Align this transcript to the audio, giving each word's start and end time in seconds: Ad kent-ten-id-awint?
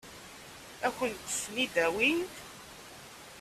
Ad 0.85 0.93
kent-ten-id-awint? 0.97 2.35